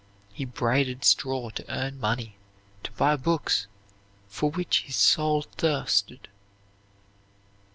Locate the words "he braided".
0.33-1.05